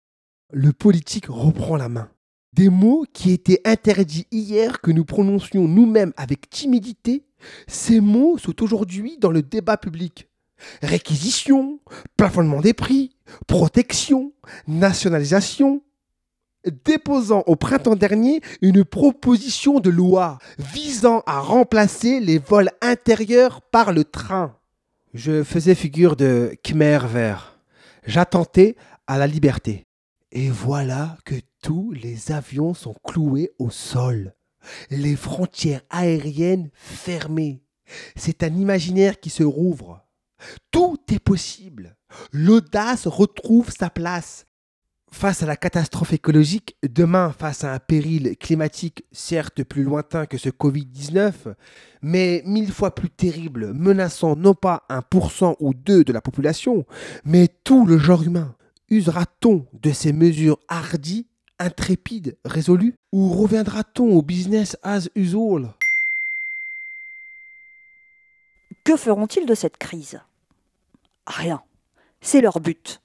Le 0.52 0.72
politique 0.72 1.26
reprend 1.28 1.76
la 1.76 1.88
main. 1.88 2.10
Des 2.52 2.68
mots 2.68 3.04
qui 3.12 3.30
étaient 3.30 3.60
interdits 3.64 4.26
hier 4.32 4.80
que 4.80 4.90
nous 4.90 5.04
prononcions 5.04 5.68
nous-mêmes 5.68 6.12
avec 6.16 6.50
timidité, 6.50 7.24
ces 7.66 8.00
mots 8.00 8.38
sont 8.38 8.62
aujourd'hui 8.62 9.18
dans 9.18 9.30
le 9.30 9.42
débat 9.42 9.76
public. 9.76 10.28
Réquisition, 10.82 11.80
plafonnement 12.16 12.60
des 12.60 12.74
prix, 12.74 13.16
protection, 13.46 14.32
nationalisation, 14.66 15.82
déposant 16.84 17.42
au 17.46 17.56
printemps 17.56 17.96
dernier 17.96 18.40
une 18.60 18.84
proposition 18.84 19.80
de 19.80 19.90
loi 19.90 20.38
visant 20.58 21.22
à 21.26 21.40
remplacer 21.40 22.20
les 22.20 22.38
vols 22.38 22.70
intérieurs 22.82 23.62
par 23.62 23.92
le 23.92 24.04
train. 24.04 24.56
Je 25.14 25.42
faisais 25.42 25.74
figure 25.74 26.16
de 26.16 26.56
Khmer 26.62 27.00
vert. 27.06 27.58
J'attentais 28.06 28.76
à 29.06 29.18
la 29.18 29.26
liberté. 29.26 29.86
Et 30.32 30.48
voilà 30.50 31.16
que 31.24 31.34
tous 31.62 31.92
les 31.92 32.32
avions 32.32 32.74
sont 32.74 32.94
cloués 33.04 33.52
au 33.58 33.70
sol. 33.70 34.34
Les 34.90 35.16
frontières 35.16 35.82
aériennes 35.90 36.70
fermées. 36.74 37.62
C'est 38.16 38.42
un 38.42 38.54
imaginaire 38.54 39.20
qui 39.20 39.30
se 39.30 39.42
rouvre. 39.42 40.04
Tout 40.70 40.98
est 41.10 41.18
possible. 41.18 41.96
L'audace 42.32 43.06
retrouve 43.06 43.70
sa 43.70 43.90
place. 43.90 44.46
Face 45.12 45.42
à 45.42 45.46
la 45.46 45.56
catastrophe 45.56 46.12
écologique, 46.12 46.76
demain 46.88 47.32
face 47.32 47.64
à 47.64 47.74
un 47.74 47.80
péril 47.80 48.36
climatique 48.38 49.04
certes 49.10 49.64
plus 49.64 49.82
lointain 49.82 50.26
que 50.26 50.38
ce 50.38 50.50
Covid-19, 50.50 51.32
mais 52.00 52.42
mille 52.46 52.72
fois 52.72 52.94
plus 52.94 53.10
terrible, 53.10 53.72
menaçant 53.74 54.36
non 54.36 54.54
pas 54.54 54.84
un 54.88 55.02
pourcent 55.02 55.56
ou 55.58 55.74
deux 55.74 56.04
de 56.04 56.12
la 56.12 56.20
population, 56.20 56.86
mais 57.24 57.48
tout 57.64 57.86
le 57.86 57.98
genre 57.98 58.22
humain. 58.22 58.54
Usera-t-on 58.88 59.66
de 59.72 59.90
ces 59.90 60.12
mesures 60.12 60.60
hardies, 60.68 61.26
intrépides, 61.60 62.36
résolues, 62.44 62.96
ou 63.12 63.28
reviendra-t-on 63.28 64.16
au 64.16 64.22
business 64.22 64.76
as 64.82 65.08
usual? 65.14 65.74
Que 68.82 68.96
feront-ils 68.96 69.46
de 69.46 69.54
cette 69.54 69.76
crise? 69.76 70.20
Rien. 71.26 71.62
C'est 72.20 72.40
leur 72.40 72.58
but. 72.58 73.00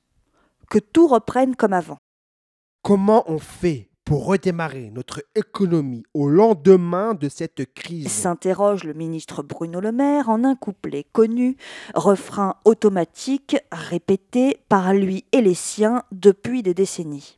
Que 0.69 0.79
tout 0.79 1.07
reprenne 1.07 1.55
comme 1.55 1.73
avant. 1.73 1.97
Comment 2.81 3.23
on 3.29 3.39
fait 3.39 3.89
pour 4.05 4.25
redémarrer 4.25 4.89
notre 4.91 5.23
économie 5.35 6.03
au 6.13 6.29
lendemain 6.29 7.13
de 7.13 7.29
cette 7.29 7.73
crise? 7.73 8.07
S'interroge 8.07 8.83
le 8.83 8.93
ministre 8.93 9.43
Bruno 9.43 9.79
Le 9.79 9.91
Maire 9.91 10.29
en 10.29 10.43
un 10.43 10.55
couplet 10.55 11.03
connu, 11.11 11.57
refrain 11.93 12.55
automatique 12.63 13.57
répété 13.71 14.59
par 14.69 14.93
lui 14.93 15.25
et 15.31 15.41
les 15.41 15.55
siens 15.55 16.03
depuis 16.11 16.63
des 16.63 16.73
décennies. 16.73 17.37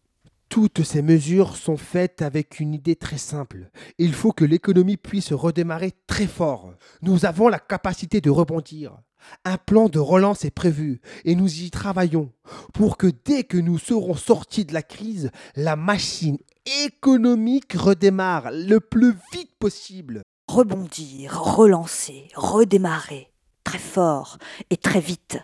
Toutes 0.58 0.82
ces 0.82 1.04
mesures 1.04 1.56
sont 1.56 1.78
faites 1.78 2.24
avec 2.24 2.60
une 2.60 2.74
idée 2.74 2.96
très 2.96 3.20
simple. 3.20 3.70
Il 4.00 4.12
faut 4.12 4.32
que 4.32 4.44
l'économie 4.44 4.98
puisse 4.98 5.32
redémarrer 5.32 5.94
très 6.08 6.26
fort. 6.26 6.74
Nous 7.04 7.28
avons 7.28 7.48
la 7.48 7.60
capacité 7.60 8.22
de 8.22 8.32
rebondir. 8.32 8.98
Un 9.46 9.58
plan 9.58 9.88
de 9.88 10.00
relance 10.00 10.46
est 10.46 10.50
prévu 10.50 11.00
et 11.26 11.36
nous 11.36 11.62
y 11.62 11.70
travaillons 11.70 12.32
pour 12.74 12.98
que 12.98 13.06
dès 13.24 13.44
que 13.44 13.58
nous 13.58 13.78
serons 13.78 14.16
sortis 14.16 14.66
de 14.66 14.74
la 14.74 14.82
crise, 14.82 15.30
la 15.56 15.76
machine 15.76 16.40
économique 16.84 17.74
redémarre 17.74 18.50
le 18.52 18.80
plus 18.80 19.14
vite 19.32 19.54
possible. 19.60 20.24
Rebondir, 20.48 21.40
relancer, 21.40 22.30
redémarrer, 22.34 23.32
très 23.64 23.78
fort 23.78 24.40
et 24.72 24.78
très 24.78 25.02
vite. 25.02 25.38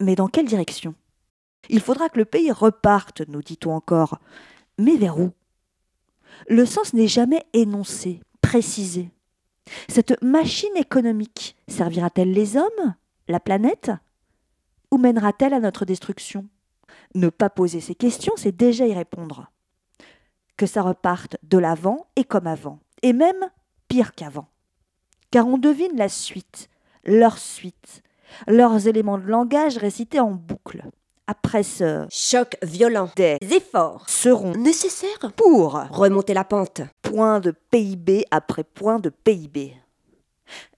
Mais 0.00 0.16
dans 0.16 0.26
quelle 0.26 0.48
direction? 0.48 0.96
Il 1.68 1.80
faudra 1.80 2.08
que 2.08 2.18
le 2.18 2.24
pays 2.24 2.50
reparte, 2.52 3.22
nous 3.28 3.42
dit-on 3.42 3.72
encore. 3.72 4.18
Mais 4.78 4.96
vers 4.96 5.18
où? 5.18 5.32
Le 6.48 6.66
sens 6.66 6.92
n'est 6.92 7.08
jamais 7.08 7.44
énoncé, 7.52 8.20
précisé. 8.40 9.10
Cette 9.88 10.22
machine 10.22 10.76
économique 10.76 11.56
servira-t-elle 11.68 12.32
les 12.32 12.56
hommes 12.56 12.94
la 13.28 13.40
planète 13.40 13.90
Ou 14.90 14.98
mènera-t-elle 14.98 15.54
à 15.54 15.60
notre 15.60 15.84
destruction? 15.84 16.46
Ne 17.14 17.28
pas 17.28 17.50
poser 17.50 17.80
ces 17.80 17.94
questions, 17.94 18.34
c'est 18.36 18.56
déjà 18.56 18.86
y 18.86 18.94
répondre. 18.94 19.50
Que 20.56 20.66
ça 20.66 20.82
reparte 20.82 21.36
de 21.42 21.58
l'avant 21.58 22.06
et 22.16 22.24
comme 22.24 22.46
avant, 22.46 22.78
et 23.02 23.12
même 23.12 23.50
pire 23.88 24.14
qu'avant. 24.14 24.48
Car 25.30 25.46
on 25.46 25.58
devine 25.58 25.96
la 25.96 26.08
suite, 26.08 26.70
leur 27.04 27.38
suite, 27.38 28.02
leurs 28.46 28.86
éléments 28.86 29.18
de 29.18 29.26
langage 29.26 29.76
récités 29.76 30.20
en 30.20 30.30
boucle. 30.30 30.84
Après 31.28 31.64
ce 31.64 32.06
Choc 32.08 32.56
violent. 32.62 33.10
des 33.16 33.38
efforts 33.42 34.08
seront 34.08 34.52
nécessaires 34.52 35.32
pour 35.34 35.72
remonter 35.90 36.34
la 36.34 36.44
pente. 36.44 36.82
point 37.02 37.40
de 37.40 37.52
PIB 37.70 38.24
après 38.30 38.62
point 38.62 39.00
de 39.00 39.08
PIB. 39.10 39.74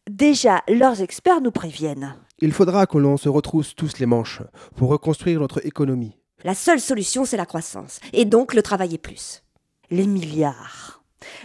Déjà, 0.09 0.63
leurs 0.69 1.03
experts 1.03 1.43
nous 1.43 1.51
préviennent. 1.51 2.15
Il 2.39 2.53
faudra 2.53 2.87
que 2.87 2.97
l'on 2.97 3.19
se 3.19 3.29
retrousse 3.29 3.75
tous 3.75 3.99
les 3.99 4.07
manches 4.07 4.41
pour 4.75 4.89
reconstruire 4.89 5.41
notre 5.41 5.67
économie. 5.67 6.17
La 6.45 6.55
seule 6.55 6.81
solution, 6.81 7.27
c'est 7.27 7.37
la 7.37 7.45
croissance. 7.45 8.01
Et 8.15 8.25
donc 8.25 8.55
le 8.55 8.63
travailler 8.63 8.97
plus. 8.97 9.43
Les 9.91 10.07
milliards, 10.07 10.98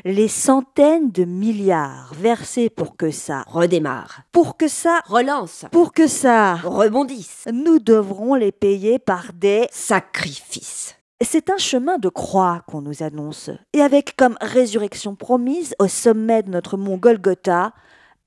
les 0.05 0.27
centaines 0.27 1.11
de 1.11 1.25
milliards 1.25 2.13
versés 2.13 2.69
pour 2.69 2.95
que 2.95 3.11
ça, 3.11 3.43
Redémarre. 3.47 4.21
pour 4.31 4.57
que 4.57 4.67
ça, 4.67 5.01
Relance. 5.05 5.65
pour 5.71 5.93
que 5.93 6.07
ça, 6.07 6.55
Rebondisse. 6.55 7.45
nous 7.51 7.79
devrons 7.79 8.35
les 8.35 8.51
payer 8.51 8.99
par 8.99 9.33
des... 9.33 9.67
Sacrifice. 9.71 10.95
C'est 11.21 11.49
un 11.49 11.57
chemin 11.57 11.97
de 11.99 12.09
croix 12.09 12.63
qu'on 12.67 12.81
nous 12.81 13.01
annonce, 13.01 13.49
et 13.71 13.81
avec 13.81 14.15
comme 14.17 14.37
résurrection 14.41 15.15
promise 15.15 15.73
au 15.79 15.87
sommet 15.87 16.43
de 16.43 16.49
notre 16.49 16.75
mont 16.77 16.97
Golgotha, 16.97 17.71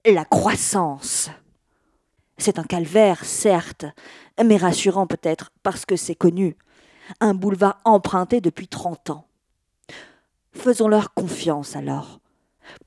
la 0.07 0.25
croissance. 0.25 1.31
C'est 2.39 2.59
un 2.59 2.65
calvaire, 2.65 3.25
certes, 3.25 3.87
mais 4.43 4.57
rassurant 4.57 5.07
peut-être, 5.07 5.51
parce 5.63 5.85
que 5.85 5.97
c'est 5.97 6.15
connu. 6.15 6.57
Un 7.21 7.35
boulevard 7.35 7.81
emprunté 7.85 8.41
depuis 8.41 8.69
trente 8.69 9.11
ans. 9.11 9.26
Faisons-leur 10.57 11.15
confiance 11.15 11.77
alors, 11.77 12.19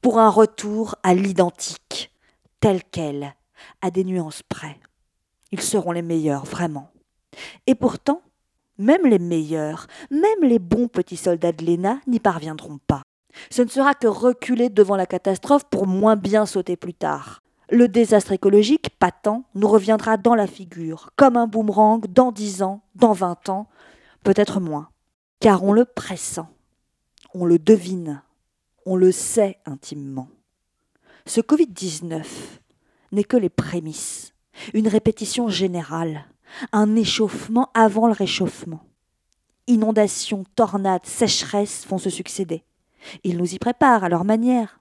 pour 0.02 0.20
un 0.20 0.30
retour 0.30 0.96
à 1.04 1.14
l'identique, 1.14 2.12
tel 2.60 2.82
quel, 2.92 3.36
à 3.82 3.90
des 3.90 4.04
nuances 4.04 4.44
près. 4.44 4.78
Ils 5.52 5.62
seront 5.62 5.94
les 5.94 6.02
meilleurs, 6.02 6.46
vraiment. 6.46 6.92
Et 7.68 7.76
pourtant, 7.76 8.22
même 8.78 9.06
les 9.06 9.20
meilleurs, 9.20 9.88
même 10.10 10.42
les 10.42 10.60
bons 10.60 10.88
petits 10.88 11.16
soldats 11.16 11.54
de 11.54 11.66
l'ENA 11.66 12.02
n'y 12.08 12.20
parviendront 12.20 12.80
pas. 12.86 13.02
Ce 13.50 13.62
ne 13.62 13.70
sera 13.70 13.94
que 13.94 14.08
reculer 14.08 14.70
devant 14.70 14.96
la 14.96 15.06
catastrophe 15.06 15.64
pour 15.66 15.88
moins 15.88 16.16
bien 16.16 16.46
sauter 16.46 16.76
plus 16.76 16.96
tard. 16.96 17.40
Le 17.70 17.88
désastre 17.88 18.32
écologique, 18.32 18.90
patent, 19.00 19.44
nous 19.54 19.68
reviendra 19.68 20.18
dans 20.18 20.36
la 20.36 20.48
figure, 20.48 21.12
comme 21.16 21.38
un 21.38 21.48
boomerang 21.48 22.06
dans 22.10 22.32
dix 22.32 22.64
ans, 22.64 22.82
dans 22.96 23.14
vingt 23.14 23.48
ans, 23.48 23.68
peut-être 24.24 24.60
moins. 24.60 24.90
Car 25.40 25.64
on 25.64 25.72
le 25.72 25.86
pressent, 25.86 26.48
on 27.34 27.46
le 27.46 27.60
devine, 27.60 28.22
on 28.86 28.96
le 28.96 29.12
sait 29.12 29.58
intimement. 29.66 30.28
Ce 31.26 31.42
Covid-19 31.42 32.24
n'est 33.12 33.24
que 33.24 33.38
les 33.38 33.50
prémices, 33.50 34.34
une 34.74 34.88
répétition 34.88 35.48
générale, 35.48 36.26
un 36.72 36.96
échauffement 36.96 37.70
avant 37.74 38.08
le 38.08 38.14
réchauffement. 38.14 38.84
Inondations, 39.68 40.46
tornades, 40.56 41.06
sécheresses 41.06 41.86
vont 41.88 42.00
se 42.00 42.10
succéder. 42.10 42.64
Ils 43.24 43.38
nous 43.38 43.54
y 43.54 43.60
préparent 43.60 44.04
à 44.04 44.10
leur 44.10 44.26
manière. 44.26 44.80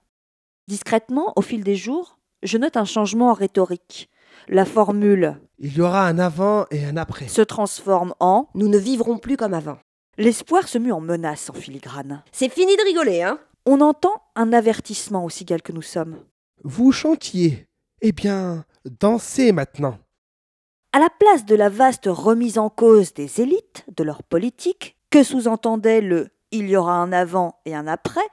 Discrètement, 0.67 1.33
au 1.37 1.43
fil 1.43 1.63
des 1.63 1.77
jours, 1.77 2.19
je 2.43 2.59
note 2.59 2.77
un 2.77 2.85
changement 2.85 3.31
en 3.31 3.35
rhétorique. 3.35 4.09
La 4.49 4.65
formule 4.65 5.41
Il 5.59 5.77
y 5.77 5.81
aura 5.81 6.07
un 6.07 6.19
avant 6.19 6.65
et 6.71 6.85
un 6.85 6.97
après. 6.97 7.29
se 7.29 7.43
transforme 7.43 8.15
en 8.21 8.49
Nous 8.55 8.69
ne 8.69 8.79
vivrons 8.79 9.19
plus 9.19 9.37
comme 9.37 9.55
avant. 9.55 9.79
L'espoir 10.19 10.69
se 10.69 10.77
mue 10.77 10.93
en 10.93 11.01
menace 11.01 11.49
en 11.49 11.55
filigrane. 11.55 12.23
C'est 12.33 12.53
fini 12.53 12.77
de 12.77 12.85
rigoler, 12.85 13.23
hein 13.23 13.39
On 13.65 13.81
entend 13.81 14.23
un 14.35 14.53
avertissement 14.53 15.25
aussi 15.25 15.45
gal 15.45 15.63
que 15.63 15.73
nous 15.73 15.83
sommes. 15.83 16.19
Vous 16.65 16.93
chantiez. 16.93 17.67
Eh 18.03 18.13
bien, 18.13 18.65
dansez 18.85 19.53
maintenant. 19.53 19.99
À 20.93 20.99
la 20.99 21.09
place 21.11 21.47
de 21.47 21.55
la 21.55 21.69
vaste 21.69 22.07
remise 22.07 22.59
en 22.59 22.69
cause 22.69 23.15
des 23.15 23.41
élites, 23.41 23.85
de 23.97 24.05
leur 24.05 24.23
politique, 24.23 24.97
que 25.11 25.23
sous-entendait 25.23 26.01
le 26.01 26.29
il 26.51 26.69
y 26.71 26.77
aura 26.77 26.95
un 26.95 27.13
avant 27.13 27.61
et 27.67 27.75
un 27.75 27.87
après, 27.87 28.27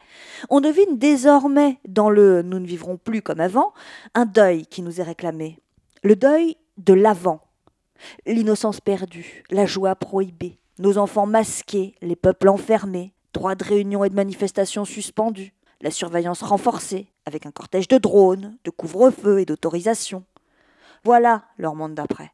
on 0.49 0.61
devine 0.61 0.97
désormais 0.97 1.79
dans 1.85 2.09
le 2.09 2.43
nous 2.43 2.59
ne 2.59 2.65
vivrons 2.65 2.95
plus 2.95 3.21
comme 3.21 3.41
avant 3.41 3.73
un 4.13 4.25
deuil 4.25 4.65
qui 4.67 4.81
nous 4.81 5.01
est 5.01 5.03
réclamé. 5.03 5.59
Le 6.01 6.15
deuil 6.15 6.55
de 6.77 6.93
l'avant. 6.93 7.41
L'innocence 8.25 8.79
perdue, 8.79 9.43
la 9.49 9.65
joie 9.65 9.95
prohibée, 9.95 10.59
nos 10.79 10.97
enfants 10.97 11.25
masqués, 11.25 11.95
les 12.01 12.15
peuples 12.15 12.49
enfermés, 12.49 13.13
droits 13.33 13.55
de 13.55 13.63
réunion 13.63 14.03
et 14.03 14.09
de 14.09 14.15
manifestation 14.15 14.85
suspendus, 14.85 15.53
la 15.81 15.91
surveillance 15.91 16.41
renforcée, 16.41 17.07
avec 17.25 17.45
un 17.45 17.51
cortège 17.51 17.87
de 17.87 17.97
drones, 17.97 18.57
de 18.63 18.71
couvre-feu 18.71 19.39
et 19.39 19.45
d'autorisation. 19.45 20.23
Voilà 21.03 21.45
leur 21.57 21.75
monde 21.75 21.95
d'après. 21.95 22.31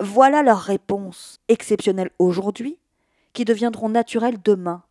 Voilà 0.00 0.42
leurs 0.42 0.60
réponses, 0.60 1.40
exceptionnelles 1.48 2.10
aujourd'hui, 2.18 2.78
qui 3.32 3.44
deviendront 3.44 3.88
naturelles 3.88 4.40
demain, 4.42 4.82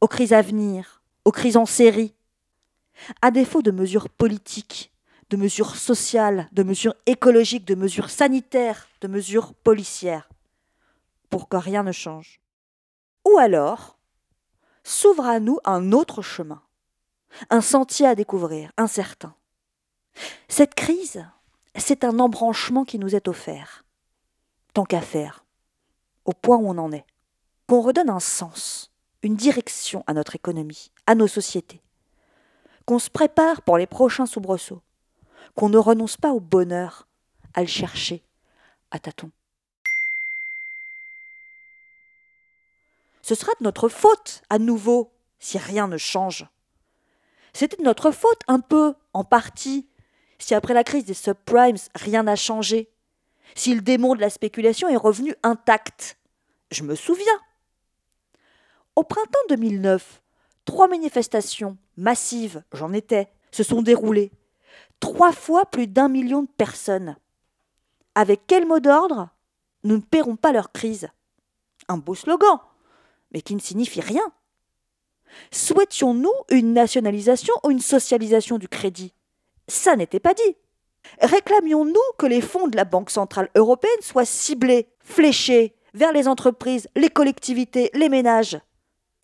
aux 0.00 0.08
crises 0.08 0.32
à 0.32 0.42
venir, 0.42 1.02
aux 1.24 1.32
crises 1.32 1.56
en 1.56 1.66
série. 1.66 2.14
À 3.22 3.30
défaut 3.30 3.62
de 3.62 3.70
mesures 3.70 4.08
politiques, 4.08 4.92
de 5.30 5.36
mesures 5.36 5.76
sociales, 5.76 6.48
de 6.52 6.62
mesures 6.62 6.94
écologiques, 7.06 7.66
de 7.66 7.74
mesures 7.74 8.10
sanitaires, 8.10 8.88
de 9.00 9.08
mesures 9.08 9.54
policières, 9.54 10.28
pour 11.30 11.48
que 11.48 11.56
rien 11.56 11.82
ne 11.82 11.92
change. 11.92 12.40
Ou 13.26 13.38
alors, 13.38 13.98
s'ouvre 14.84 15.26
à 15.26 15.40
nous 15.40 15.58
un 15.64 15.92
autre 15.92 16.22
chemin, 16.22 16.62
un 17.50 17.60
sentier 17.60 18.06
à 18.06 18.14
découvrir, 18.14 18.72
incertain. 18.76 19.34
Cette 20.48 20.74
crise, 20.74 21.24
c'est 21.76 22.04
un 22.04 22.18
embranchement 22.18 22.84
qui 22.84 22.98
nous 22.98 23.14
est 23.14 23.28
offert. 23.28 23.84
Tant 24.74 24.84
qu'à 24.84 25.00
faire, 25.00 25.44
au 26.24 26.32
point 26.32 26.56
où 26.56 26.68
on 26.68 26.78
en 26.78 26.92
est. 26.92 27.06
Qu'on 27.66 27.80
redonne 27.80 28.10
un 28.10 28.20
sens, 28.20 28.90
une 29.22 29.36
direction 29.36 30.04
à 30.06 30.14
notre 30.14 30.36
économie, 30.36 30.90
à 31.06 31.14
nos 31.14 31.26
sociétés. 31.26 31.82
Qu'on 32.86 32.98
se 32.98 33.10
prépare 33.10 33.62
pour 33.62 33.78
les 33.78 33.86
prochains 33.86 34.26
soubresauts. 34.26 34.82
Qu'on 35.54 35.68
ne 35.68 35.78
renonce 35.78 36.16
pas 36.16 36.32
au 36.32 36.40
bonheur, 36.40 37.08
à 37.54 37.60
le 37.60 37.66
chercher, 37.66 38.22
à 38.90 38.98
tâtons. 38.98 39.30
Ce 43.28 43.34
sera 43.34 43.52
de 43.60 43.64
notre 43.64 43.90
faute, 43.90 44.40
à 44.48 44.58
nouveau, 44.58 45.12
si 45.38 45.58
rien 45.58 45.86
ne 45.86 45.98
change. 45.98 46.46
C'était 47.52 47.76
de 47.76 47.82
notre 47.82 48.10
faute, 48.10 48.40
un 48.48 48.58
peu, 48.58 48.94
en 49.12 49.22
partie, 49.22 49.86
si 50.38 50.54
après 50.54 50.72
la 50.72 50.82
crise 50.82 51.04
des 51.04 51.12
subprimes, 51.12 51.76
rien 51.94 52.22
n'a 52.22 52.36
changé, 52.36 52.90
si 53.54 53.74
le 53.74 53.82
démon 53.82 54.14
de 54.14 54.22
la 54.22 54.30
spéculation 54.30 54.88
est 54.88 54.96
revenu 54.96 55.34
intact. 55.42 56.16
Je 56.70 56.82
me 56.84 56.94
souviens. 56.94 57.38
Au 58.96 59.02
printemps 59.02 59.38
2009, 59.50 60.22
trois 60.64 60.88
manifestations 60.88 61.76
massives, 61.98 62.64
j'en 62.72 62.94
étais, 62.94 63.30
se 63.50 63.62
sont 63.62 63.82
déroulées. 63.82 64.32
Trois 65.00 65.32
fois 65.32 65.66
plus 65.66 65.86
d'un 65.86 66.08
million 66.08 66.44
de 66.44 66.50
personnes. 66.56 67.18
Avec 68.14 68.46
quel 68.46 68.66
mot 68.66 68.80
d'ordre? 68.80 69.28
Nous 69.84 69.96
ne 69.96 70.02
paierons 70.02 70.36
pas 70.36 70.52
leur 70.52 70.72
crise. 70.72 71.10
Un 71.88 71.98
beau 71.98 72.14
slogan, 72.14 72.58
mais 73.32 73.42
qui 73.42 73.54
ne 73.54 73.60
signifie 73.60 74.00
rien. 74.00 74.32
Souhaitions-nous 75.50 76.32
une 76.50 76.72
nationalisation 76.72 77.54
ou 77.64 77.70
une 77.70 77.80
socialisation 77.80 78.58
du 78.58 78.68
crédit? 78.68 79.14
Ça 79.68 79.96
n'était 79.96 80.20
pas 80.20 80.34
dit. 80.34 80.56
Réclamions-nous 81.20 81.94
que 82.18 82.26
les 82.26 82.40
fonds 82.40 82.68
de 82.68 82.76
la 82.76 82.84
Banque 82.84 83.10
centrale 83.10 83.50
européenne 83.54 84.00
soient 84.00 84.24
ciblés, 84.24 84.88
fléchés 85.00 85.74
vers 85.94 86.12
les 86.12 86.28
entreprises, 86.28 86.88
les 86.96 87.10
collectivités, 87.10 87.90
les 87.94 88.08
ménages 88.08 88.58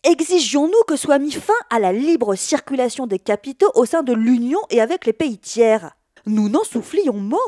Exigions-nous 0.03 0.83
que 0.87 0.95
soit 0.95 1.17
mis 1.17 1.31
fin 1.31 1.53
à 1.71 1.79
la 1.79 1.91
libre 1.91 2.35
circulation 2.35 3.07
des 3.07 3.17
capitaux 3.17 3.71
au 3.73 3.85
sein 3.85 4.03
de 4.03 4.13
l'Union 4.13 4.59
et 4.69 4.79
avec 4.79 5.05
les 5.05 5.13
pays 5.13 5.39
tiers 5.39 5.95
Nous 6.27 6.47
n'en 6.47 6.63
soufflions 6.63 7.17
mot 7.17 7.39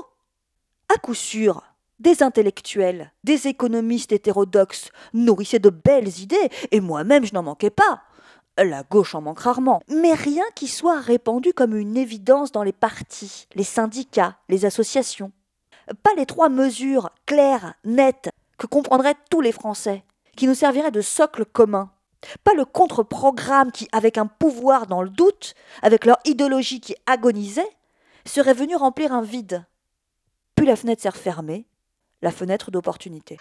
À 0.93 0.97
coup 0.97 1.13
sûr, 1.13 1.61
des 1.99 2.23
intellectuels, 2.23 3.11
des 3.23 3.47
économistes 3.47 4.11
hétérodoxes 4.11 4.91
nourrissaient 5.13 5.59
de 5.59 5.69
belles 5.69 6.19
idées, 6.19 6.49
et 6.71 6.79
moi-même 6.79 7.25
je 7.25 7.33
n'en 7.33 7.43
manquais 7.43 7.69
pas. 7.69 8.01
La 8.57 8.83
gauche 8.83 9.13
en 9.13 9.21
manque 9.21 9.39
rarement, 9.39 9.81
mais 9.87 10.13
rien 10.13 10.43
qui 10.55 10.67
soit 10.67 10.99
répandu 10.99 11.53
comme 11.53 11.75
une 11.75 11.95
évidence 11.95 12.51
dans 12.51 12.63
les 12.63 12.73
partis, 12.73 13.47
les 13.53 13.63
syndicats, 13.63 14.37
les 14.49 14.65
associations. 14.65 15.31
Pas 16.01 16.13
les 16.17 16.25
trois 16.25 16.49
mesures 16.49 17.11
claires, 17.25 17.75
nettes, 17.85 18.29
que 18.57 18.65
comprendraient 18.65 19.15
tous 19.29 19.41
les 19.41 19.51
Français, 19.51 20.03
qui 20.35 20.47
nous 20.47 20.55
serviraient 20.55 20.91
de 20.91 21.01
socle 21.01 21.45
commun. 21.45 21.91
Pas 22.43 22.55
le 22.55 22.65
contre-programme 22.65 23.71
qui, 23.71 23.87
avec 23.91 24.17
un 24.17 24.25
pouvoir 24.25 24.87
dans 24.87 25.03
le 25.03 25.09
doute, 25.09 25.53
avec 25.83 26.05
leur 26.05 26.17
idéologie 26.25 26.81
qui 26.81 26.95
agonisait, 27.05 27.69
serait 28.25 28.53
venu 28.53 28.75
remplir 28.75 29.13
un 29.13 29.21
vide. 29.21 29.65
Puis 30.55 30.65
la 30.65 30.75
fenêtre 30.75 31.03
s'est 31.03 31.09
refermée, 31.09 31.67
la 32.21 32.31
fenêtre 32.31 32.71
d'opportunité. 32.71 33.37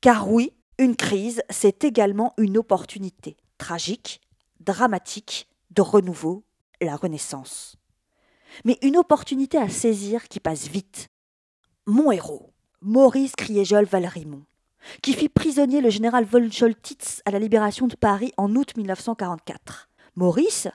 Car 0.00 0.30
oui, 0.30 0.52
une 0.78 0.94
crise, 0.94 1.42
c'est 1.50 1.84
également 1.84 2.32
une 2.38 2.58
opportunité 2.58 3.36
tragique, 3.58 4.20
dramatique, 4.60 5.48
de 5.70 5.82
renouveau, 5.82 6.44
la 6.80 6.96
renaissance. 6.96 7.76
Mais 8.64 8.78
une 8.82 8.96
opportunité 8.96 9.58
à 9.58 9.68
saisir 9.68 10.28
qui 10.28 10.40
passe 10.40 10.68
vite. 10.68 11.08
Mon 11.86 12.12
héros, 12.12 12.52
Maurice 12.80 13.34
Kriejol 13.36 13.84
Valrimont, 13.84 14.44
qui 15.02 15.12
fit 15.12 15.28
prisonnier 15.28 15.80
le 15.80 15.90
général 15.90 16.24
von 16.24 16.50
Scholtitz 16.50 17.22
à 17.24 17.30
la 17.30 17.38
libération 17.38 17.86
de 17.86 17.96
Paris 17.96 18.32
en 18.36 18.54
août 18.54 18.76
1944. 18.76 19.88
Maurice, 20.14 20.68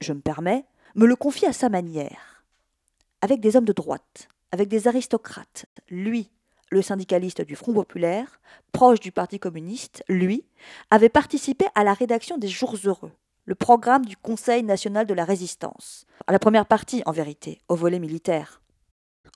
je 0.00 0.12
me 0.12 0.20
permets, 0.20 0.64
me 0.94 1.06
le 1.06 1.16
confie 1.16 1.46
à 1.46 1.52
sa 1.52 1.68
manière. 1.68 2.37
Avec 3.20 3.40
des 3.40 3.56
hommes 3.56 3.64
de 3.64 3.72
droite, 3.72 4.28
avec 4.52 4.68
des 4.68 4.86
aristocrates, 4.86 5.66
lui, 5.88 6.30
le 6.70 6.82
syndicaliste 6.82 7.40
du 7.40 7.56
Front 7.56 7.72
populaire, 7.72 8.40
proche 8.72 9.00
du 9.00 9.10
Parti 9.10 9.40
communiste, 9.40 10.04
lui, 10.08 10.44
avait 10.90 11.08
participé 11.08 11.66
à 11.74 11.82
la 11.82 11.94
rédaction 11.94 12.38
des 12.38 12.48
Jours 12.48 12.76
heureux, 12.84 13.10
le 13.44 13.54
programme 13.54 14.04
du 14.04 14.16
Conseil 14.16 14.62
national 14.62 15.06
de 15.06 15.14
la 15.14 15.24
résistance. 15.24 16.06
À 16.26 16.32
la 16.32 16.38
première 16.38 16.66
partie, 16.66 17.02
en 17.06 17.12
vérité, 17.12 17.60
au 17.68 17.74
volet 17.74 17.98
militaire. 17.98 18.62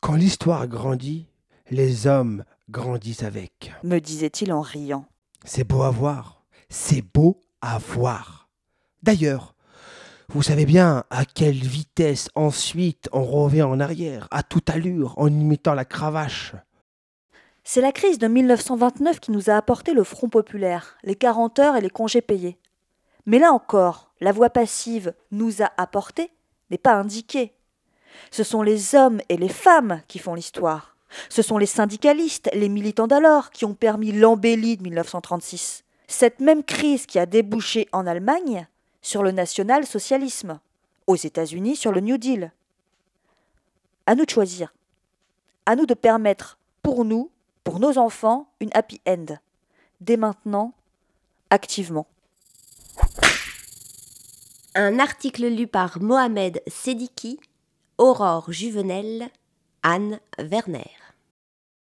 Quand 0.00 0.14
l'histoire 0.14 0.68
grandit, 0.68 1.26
les 1.70 2.06
hommes 2.06 2.44
grandissent 2.70 3.24
avec, 3.24 3.72
me 3.82 3.98
disait-il 3.98 4.52
en 4.52 4.60
riant. 4.60 5.06
C'est 5.44 5.64
beau 5.64 5.82
à 5.82 5.90
voir, 5.90 6.44
c'est 6.68 7.02
beau 7.02 7.40
à 7.60 7.78
voir. 7.78 8.48
D'ailleurs, 9.02 9.54
vous 10.34 10.42
savez 10.42 10.64
bien 10.64 11.04
à 11.10 11.26
quelle 11.26 11.54
vitesse 11.54 12.30
ensuite 12.34 13.08
on 13.12 13.22
revient 13.22 13.62
en 13.62 13.80
arrière, 13.80 14.28
à 14.30 14.42
toute 14.42 14.70
allure, 14.70 15.12
en 15.18 15.28
imitant 15.28 15.74
la 15.74 15.84
cravache. 15.84 16.54
C'est 17.64 17.82
la 17.82 17.92
crise 17.92 18.18
de 18.18 18.28
1929 18.28 19.20
qui 19.20 19.30
nous 19.30 19.50
a 19.50 19.54
apporté 19.54 19.92
le 19.92 20.04
Front 20.04 20.30
populaire, 20.30 20.96
les 21.04 21.16
40 21.16 21.58
heures 21.58 21.76
et 21.76 21.82
les 21.82 21.90
congés 21.90 22.22
payés. 22.22 22.56
Mais 23.26 23.38
là 23.38 23.52
encore, 23.52 24.10
la 24.20 24.32
voix 24.32 24.48
passive 24.48 25.12
nous 25.32 25.62
a 25.62 25.70
apporté 25.76 26.30
n'est 26.70 26.78
pas 26.78 26.94
indiquée. 26.94 27.52
Ce 28.30 28.42
sont 28.42 28.62
les 28.62 28.94
hommes 28.94 29.20
et 29.28 29.36
les 29.36 29.50
femmes 29.50 30.00
qui 30.08 30.18
font 30.18 30.34
l'histoire. 30.34 30.96
Ce 31.28 31.42
sont 31.42 31.58
les 31.58 31.66
syndicalistes, 31.66 32.48
les 32.54 32.70
militants 32.70 33.06
d'alors 33.06 33.50
qui 33.50 33.66
ont 33.66 33.74
permis 33.74 34.12
l'embellie 34.12 34.78
de 34.78 34.82
1936. 34.82 35.84
Cette 36.08 36.40
même 36.40 36.64
crise 36.64 37.04
qui 37.04 37.18
a 37.18 37.26
débouché 37.26 37.86
en 37.92 38.06
Allemagne 38.06 38.66
sur 39.02 39.22
le 39.22 39.32
national-socialisme, 39.32 40.60
aux 41.06 41.16
États-Unis 41.16 41.76
sur 41.76 41.92
le 41.92 42.00
New 42.00 42.16
Deal. 42.16 42.52
À 44.06 44.14
nous 44.14 44.24
de 44.24 44.30
choisir. 44.30 44.72
À 45.66 45.76
nous 45.76 45.86
de 45.86 45.94
permettre, 45.94 46.58
pour 46.82 47.04
nous, 47.04 47.30
pour 47.64 47.80
nos 47.80 47.98
enfants, 47.98 48.48
une 48.60 48.70
happy 48.72 49.00
end. 49.06 49.26
Dès 50.00 50.16
maintenant, 50.16 50.72
activement. 51.50 52.06
Un 54.74 54.98
article 54.98 55.46
lu 55.46 55.66
par 55.66 56.00
Mohamed 56.00 56.62
Sediki, 56.66 57.38
Aurore 57.98 58.50
Juvenel, 58.50 59.28
Anne 59.82 60.18
Werner. 60.38 61.01